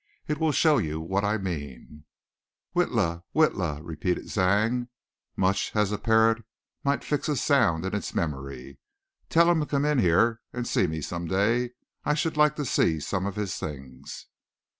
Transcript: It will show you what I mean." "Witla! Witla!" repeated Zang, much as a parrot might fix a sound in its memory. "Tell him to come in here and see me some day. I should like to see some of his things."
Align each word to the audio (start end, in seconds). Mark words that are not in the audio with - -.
It 0.27 0.39
will 0.39 0.51
show 0.51 0.79
you 0.79 0.99
what 0.99 1.23
I 1.23 1.37
mean." 1.37 2.05
"Witla! 2.75 3.21
Witla!" 3.35 3.81
repeated 3.83 4.31
Zang, 4.31 4.87
much 5.35 5.73
as 5.75 5.91
a 5.91 5.99
parrot 5.99 6.43
might 6.83 7.03
fix 7.03 7.29
a 7.29 7.35
sound 7.35 7.85
in 7.85 7.93
its 7.93 8.15
memory. 8.15 8.79
"Tell 9.29 9.51
him 9.51 9.59
to 9.59 9.67
come 9.67 9.85
in 9.85 9.99
here 9.99 10.41
and 10.53 10.65
see 10.67 10.87
me 10.87 11.01
some 11.01 11.27
day. 11.27 11.73
I 12.03 12.15
should 12.15 12.35
like 12.35 12.55
to 12.55 12.65
see 12.65 12.99
some 12.99 13.27
of 13.27 13.35
his 13.35 13.55
things." 13.59 14.25